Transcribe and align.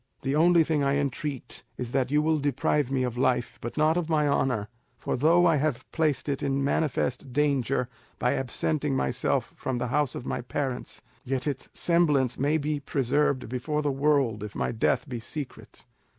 The 0.23 0.35
only 0.35 0.63
thing 0.63 0.83
I 0.83 0.95
entreat 0.95 1.61
is 1.77 1.91
that 1.91 2.09
you 2.09 2.23
will 2.23 2.39
deprive 2.39 2.89
me 2.89 3.03
of 3.03 3.19
life, 3.19 3.59
but 3.61 3.77
not 3.77 3.97
of 3.97 4.09
my 4.09 4.27
honour; 4.27 4.67
for 4.97 5.15
though 5.15 5.45
I 5.45 5.57
have 5.57 5.85
placed 5.91 6.27
it 6.27 6.41
in 6.41 6.63
manifest 6.63 7.31
danger 7.31 7.87
by 8.17 8.33
absenting 8.33 8.95
myself 8.95 9.53
from 9.55 9.77
the 9.77 9.89
house 9.89 10.15
of 10.15 10.25
my 10.25 10.41
parents, 10.41 11.03
yet 11.23 11.45
its 11.45 11.69
semblance 11.73 12.39
may 12.39 12.57
be 12.57 12.79
preserved 12.79 13.47
before 13.47 13.83
the 13.83 13.91
world 13.91 14.43
if 14.43 14.55
my 14.55 14.71
death 14.71 15.07
be 15.07 15.19
secret." 15.19 15.85